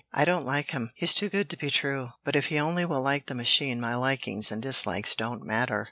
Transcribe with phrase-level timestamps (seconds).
[0.11, 3.03] "I don't like him he's too good to be true but if he only will
[3.03, 5.79] like the machine my likings and dislikes don't matter."